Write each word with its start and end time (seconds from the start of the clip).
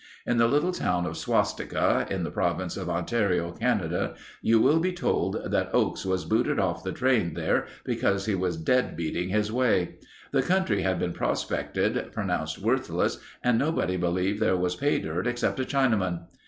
In 0.25 0.37
the 0.39 0.47
little 0.47 0.71
town 0.71 1.05
of 1.05 1.15
Swastika 1.15 2.07
in 2.09 2.23
the 2.23 2.31
province 2.31 2.75
of 2.75 2.89
Ontario, 2.89 3.51
Canada, 3.51 4.15
you 4.41 4.59
will 4.59 4.79
be 4.79 4.93
told 4.93 5.39
that 5.51 5.69
Oakes 5.75 6.05
was 6.07 6.25
booted 6.25 6.57
off 6.57 6.83
the 6.83 6.91
train 6.91 7.35
there 7.35 7.67
because 7.83 8.25
he 8.25 8.33
was 8.33 8.57
dead 8.57 8.97
beating 8.97 9.29
his 9.29 9.51
way. 9.51 9.99
The 10.31 10.41
country 10.41 10.81
had 10.81 10.97
been 10.97 11.13
prospected, 11.13 12.11
pronounced 12.13 12.57
worthless 12.57 13.19
and 13.43 13.59
nobody 13.59 13.95
believed 13.95 14.39
there 14.39 14.57
was 14.57 14.75
pay 14.75 14.97
dirt 14.97 15.27
except 15.27 15.59
a 15.59 15.65
Chinaman. 15.65 16.21